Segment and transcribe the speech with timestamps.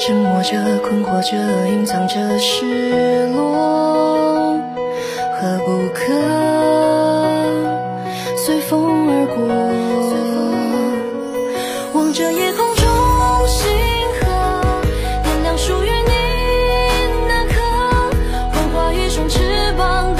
[0.00, 1.36] 沉默着，困惑着，
[1.68, 4.56] 隐藏着失落，
[5.34, 6.04] 何不可
[8.36, 9.44] 随风而过？
[12.00, 12.86] 望着夜空中
[13.48, 13.68] 星
[14.20, 14.26] 河，
[15.24, 16.12] 点亮属于你
[17.26, 17.60] 那颗，
[18.52, 19.40] 幻化一双翅
[19.76, 20.14] 膀，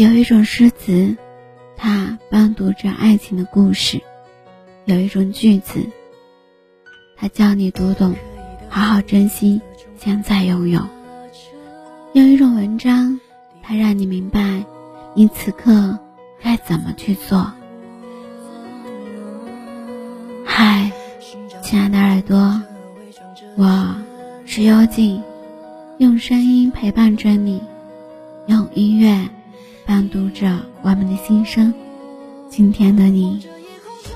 [0.00, 1.14] 有一种诗词，
[1.76, 3.98] 它伴读着爱情的故事；
[4.86, 5.86] 有一种句子，
[7.18, 8.14] 它教你读懂，
[8.70, 9.60] 好好珍惜
[9.98, 10.80] 现在拥有；
[12.14, 13.20] 有一种文章，
[13.62, 14.64] 它让你明白，
[15.14, 15.98] 你此刻
[16.42, 17.52] 该怎么去做。
[20.46, 20.90] 嗨，
[21.62, 22.62] 亲爱的耳朵，
[23.54, 23.94] 我
[24.46, 25.22] 是幽静，
[25.98, 27.62] 用声音陪伴着你，
[28.46, 29.28] 用音乐。
[29.86, 31.72] 伴读着我们的心声。
[32.48, 33.46] 今天的你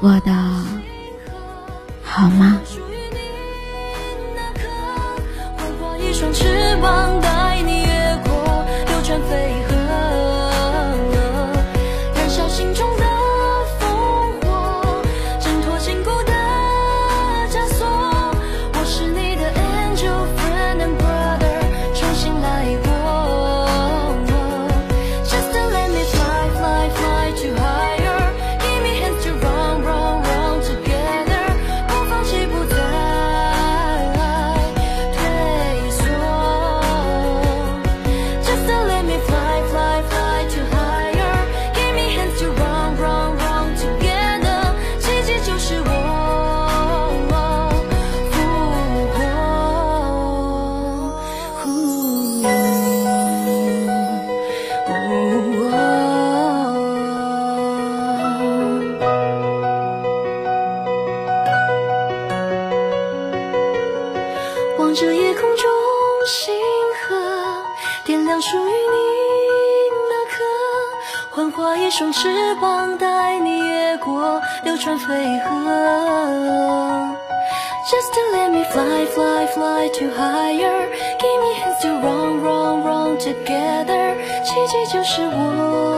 [0.00, 0.32] 过得
[2.02, 2.60] 好吗？
[71.98, 72.28] 双翅
[72.60, 75.06] 膀，带你越过流川飞
[75.40, 75.50] 河。
[77.90, 80.86] Just to let me fly, fly, fly to higher.
[81.18, 84.14] Give me hands to run, run, run together.
[84.44, 85.97] 奇迹就是我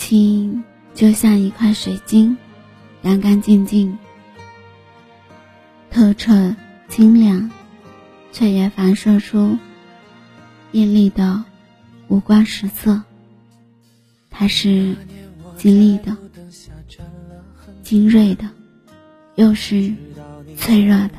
[0.00, 2.34] 情就像一块水晶，
[3.02, 3.98] 干干净净、
[5.90, 6.56] 透彻
[6.88, 7.50] 清凉，
[8.32, 9.58] 却也反射出
[10.72, 11.44] 艳丽的
[12.08, 13.02] 五光十色。
[14.30, 14.96] 它是
[15.58, 16.16] 精丽的、
[17.82, 18.48] 精锐的，
[19.34, 19.92] 又是
[20.56, 21.14] 脆弱的，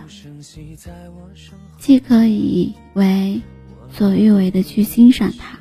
[1.78, 3.40] 既可以为
[3.92, 5.60] 所欲为的去欣赏它，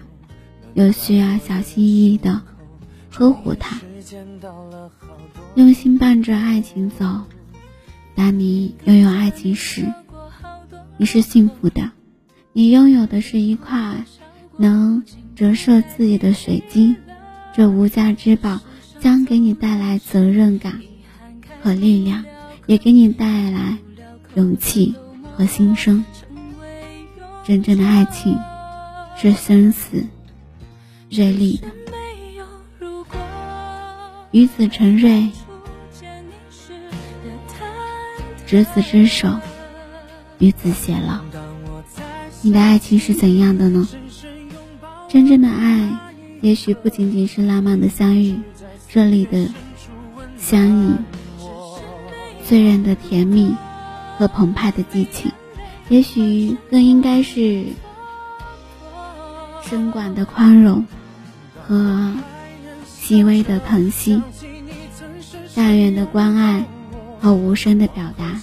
[0.72, 2.40] 又需要小心翼翼的
[3.10, 3.80] 呵护它，
[5.54, 7.04] 用心伴着爱情走。
[8.14, 9.86] 当你拥有爱情时，
[10.96, 11.90] 你是幸福的，
[12.52, 14.04] 你拥有的是一块
[14.56, 15.02] 能
[15.34, 16.96] 折射自己的水晶。
[17.52, 18.60] 这无价之宝
[19.00, 20.80] 将给你带来责任感
[21.62, 22.24] 和力量，
[22.66, 23.76] 也给你带来
[24.34, 24.94] 勇气
[25.36, 26.04] 和新生。
[27.44, 28.38] 真正的爱情
[29.16, 30.06] 是生死
[31.10, 31.66] 锐利的。
[34.32, 35.28] 与子成瑞，
[38.46, 39.28] 执子之手，
[40.38, 41.18] 与子偕老。
[42.42, 43.88] 你的爱情是怎样的呢？
[45.08, 45.90] 真正的爱，
[46.40, 48.38] 也许不仅仅是浪漫的相遇，
[48.88, 49.48] 热烈的
[50.38, 50.94] 相依，
[52.46, 53.52] 醉人的甜蜜
[54.16, 55.32] 和澎湃的激情，
[55.88, 57.64] 也许更应该是
[59.64, 60.86] 深广的宽容
[61.66, 62.14] 和
[63.10, 64.22] 细微的疼惜，
[65.56, 66.64] 大远的关爱
[67.20, 68.40] 和无声的表达，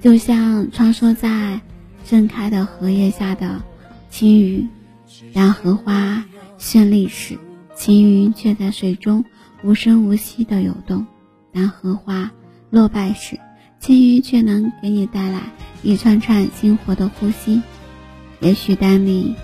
[0.00, 1.60] 就像穿梭在
[2.06, 3.60] 盛开的荷叶下的
[4.08, 4.66] 青鱼。
[5.34, 6.24] 当荷花
[6.58, 7.38] 绚丽时，
[7.76, 9.26] 青鱼却在水中
[9.62, 11.04] 无声无息地游动；
[11.52, 12.30] 当荷花
[12.70, 13.38] 落败时，
[13.78, 15.42] 青鱼却能给你带来
[15.82, 17.60] 一串串鲜活的呼吸。
[18.40, 19.36] 也许当你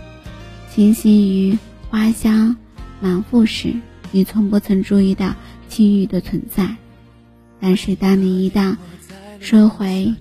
[0.70, 1.58] 清新于
[1.90, 2.56] 花香
[2.98, 3.74] 满腹时，
[4.14, 5.34] 你从不曾注意到
[5.68, 6.76] 青鱼的存在。
[7.58, 8.76] 但是当你一旦
[9.40, 10.14] 收回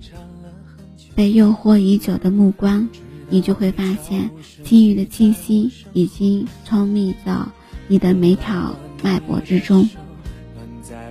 [1.14, 2.90] 被诱惑已久的目光，
[3.30, 4.32] 你就会发现
[4.64, 7.48] 青鱼的气息已经充密到
[7.88, 9.88] 你的每条脉搏之中。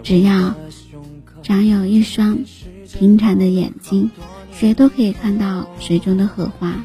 [0.02, 0.52] 只要
[1.40, 2.36] 长有一双
[2.98, 4.10] 平常的眼睛，
[4.52, 6.84] 谁都可以看到水中的荷花。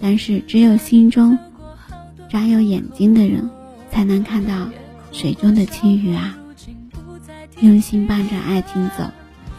[0.00, 1.38] 但是，只有心中
[2.28, 3.48] 长有眼睛的人，
[3.92, 4.68] 才能看到
[5.16, 6.36] 水中的青鱼啊！
[7.60, 9.04] 用心伴着爱情走，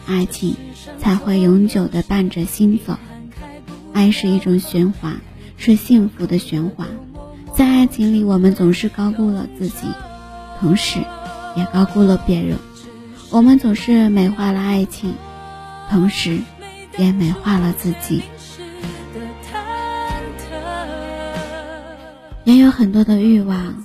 [0.06, 0.54] 爱情
[1.00, 2.96] 才会永久的伴着心走。
[3.92, 5.20] 爱是一种循环，
[5.56, 6.86] 是幸福的循环。
[7.56, 9.88] 在爱情里，我们总是高估了自己，
[10.60, 11.00] 同时
[11.56, 12.56] 也高估了别人。
[13.30, 15.12] 我们总是美化了爱情，
[15.90, 16.38] 同时
[16.96, 18.22] 也美化了自己。
[22.44, 23.84] 也有很多的欲望，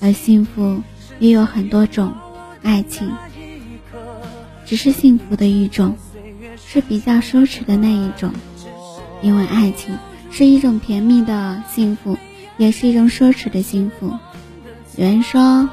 [0.00, 0.82] 而幸福
[1.18, 2.12] 也有很多种。
[2.62, 3.12] 爱情
[4.66, 5.96] 只是幸福的一种，
[6.56, 8.32] 是比较奢侈的那一种。
[9.22, 9.96] 因为爱情
[10.30, 12.18] 是一种甜蜜的幸福，
[12.56, 14.12] 也是一种奢侈的幸福。
[14.96, 15.68] 有人说，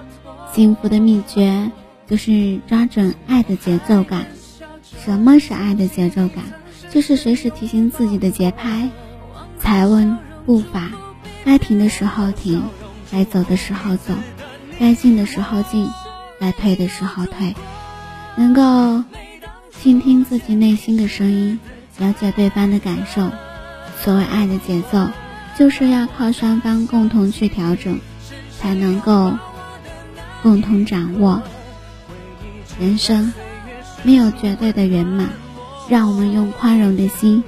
[0.53, 1.71] 幸福的秘诀
[2.07, 4.27] 就是抓准爱的节奏感。
[5.03, 6.43] 什么是爱的节奏感？
[6.89, 8.89] 就是随时提醒自己的节拍，
[9.59, 10.91] 踩稳步伐。
[11.43, 12.63] 该停的时候停，
[13.11, 14.13] 该走的时候走，
[14.79, 15.89] 该进的时候进，
[16.39, 17.55] 该退的时候退，
[18.35, 19.03] 能够
[19.71, 21.59] 倾听自己内心的声音，
[21.97, 23.31] 了解对方的感受。
[24.01, 25.07] 所谓爱的节奏，
[25.57, 27.99] 就是要靠双方共同去调整，
[28.59, 29.33] 才能够
[30.43, 31.41] 共同掌握。
[32.79, 33.31] 人生
[34.03, 35.29] 没有绝对的圆满，
[35.87, 37.43] 让我们用宽容的心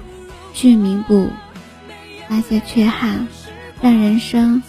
[0.53, 1.29] 去弥补
[2.29, 3.27] 那些缺憾。
[3.79, 4.63] 让人生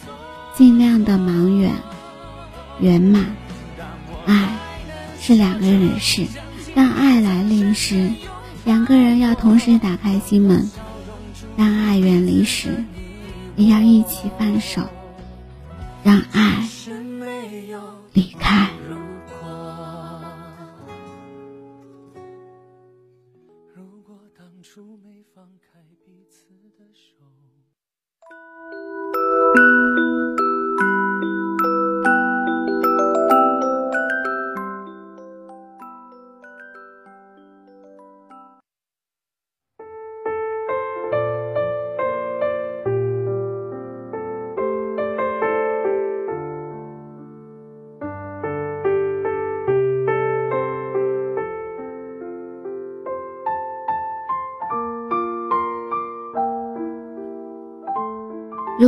[0.59, 1.73] 尽量的忙远
[2.81, 3.25] 圆满。
[4.27, 4.59] 爱
[5.21, 6.27] 是两个人的事，
[6.75, 8.11] 当爱来临时，
[8.65, 10.69] 两个人要同时打开心门；
[11.57, 12.83] 当爱远离时，
[13.55, 14.83] 也要一起放手，
[16.03, 16.69] 让爱
[18.13, 18.69] 离开。
[24.37, 27.15] 当初没放开彼此的手。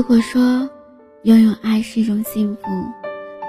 [0.01, 0.67] 如果说
[1.25, 2.63] 拥有爱是一种幸福，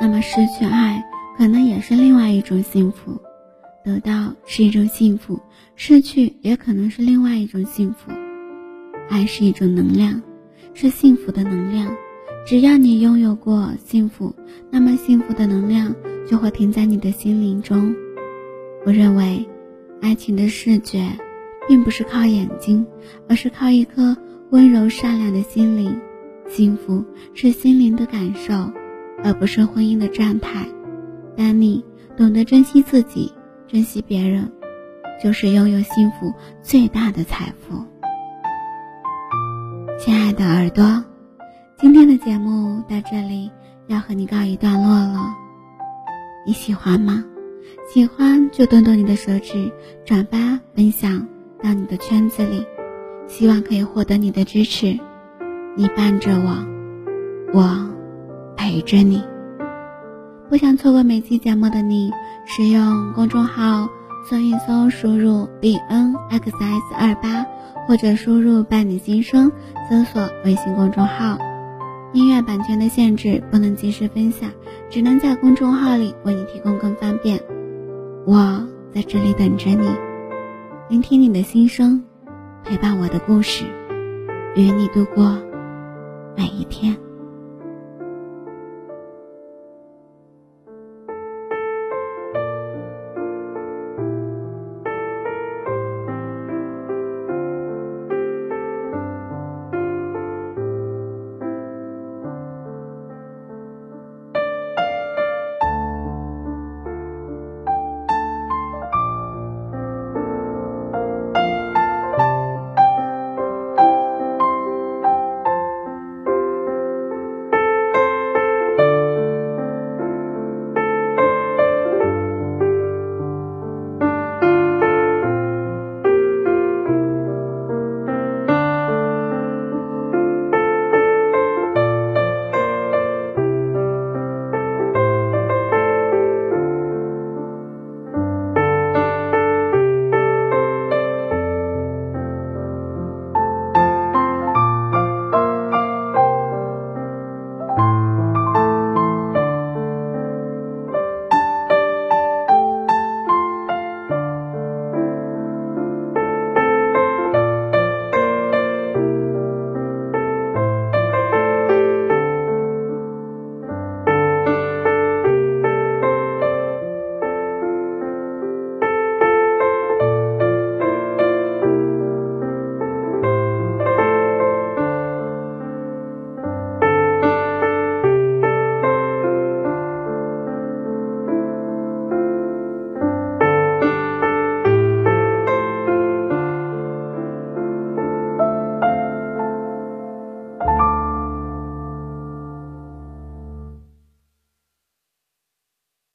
[0.02, 1.02] 那么失去爱
[1.38, 3.18] 可能也是另外一种幸福。
[3.86, 5.40] 得到是一种幸福，
[5.78, 8.12] 失去也可能是另外一种幸福。
[9.10, 10.22] 爱是一种能量，
[10.74, 11.90] 是幸福的能量。
[12.46, 14.36] 只要你拥有过幸福，
[14.70, 15.96] 那么幸福的能量
[16.28, 17.96] 就会停在你的心灵中。
[18.86, 19.48] 我认为，
[20.02, 21.10] 爱情的视觉
[21.66, 22.86] 并不是靠眼睛，
[23.30, 24.18] 而是靠一颗
[24.50, 25.98] 温柔善良的心灵。
[26.54, 28.54] 幸福是心灵的感受，
[29.24, 30.68] 而不是婚姻的状态。
[31.38, 31.84] 当你
[32.18, 33.32] 懂得珍惜自己，
[33.70, 34.52] 珍惜别人，
[35.24, 37.82] 就是拥有幸福最大的财富。
[39.98, 41.02] 亲爱的耳朵，
[41.78, 43.50] 今天的节目到这里
[43.88, 45.34] 要和你告一段落了。
[46.46, 47.24] 你喜欢吗？
[47.94, 49.72] 喜欢就动动你的手指，
[50.06, 51.26] 转发分享
[51.64, 52.66] 到你的圈子里，
[53.26, 55.00] 希望可以获得你的支持。
[55.74, 56.54] 你伴着我，
[57.54, 57.90] 我
[58.58, 59.24] 陪着你。
[60.50, 62.12] 不想错过每期节目的你，
[62.46, 63.88] 使用公众号
[64.30, 67.46] 搜一搜，输入 b n x s 二八，
[67.88, 69.50] 或者输入伴你心声，
[69.90, 71.38] 搜索微信公众号。
[72.12, 74.52] 音乐版权的限制，不能及时分享，
[74.90, 77.42] 只能在公众号里为你提供更方便。
[78.26, 79.88] 我在这里等着你，
[80.90, 82.04] 聆听你的心声，
[82.66, 83.64] 陪伴我的故事，
[84.54, 85.42] 与你度过。
[86.36, 87.11] 每一天。